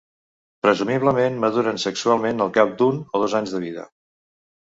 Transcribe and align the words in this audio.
Presumiblement 0.65 1.37
maduren 1.43 1.77
sexualment 1.83 2.41
al 2.47 2.51
cap 2.57 2.73
d'un 2.81 2.99
o 3.05 3.23
dos 3.27 3.37
anys 3.43 3.55
de 3.59 3.63
vida. 3.69 3.87